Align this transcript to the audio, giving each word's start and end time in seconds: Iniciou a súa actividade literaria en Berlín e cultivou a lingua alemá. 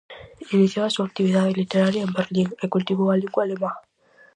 Iniciou 0.55 0.83
a 0.85 0.93
súa 0.95 1.05
actividade 1.09 1.57
literaria 1.61 2.05
en 2.05 2.15
Berlín 2.17 2.49
e 2.63 2.65
cultivou 2.73 3.07
a 3.09 3.19
lingua 3.21 3.41
alemá. 3.45 3.71